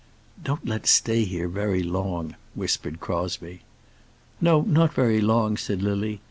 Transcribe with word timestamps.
"Don't 0.43 0.65
let's 0.65 0.89
stay 0.89 1.25
here 1.25 1.47
very 1.47 1.83
long," 1.83 2.35
whispered 2.55 2.99
Crosbie. 2.99 3.61
"No, 4.41 4.61
not 4.61 4.95
very 4.95 5.21
long," 5.21 5.57
said 5.57 5.83
Lily. 5.83 6.19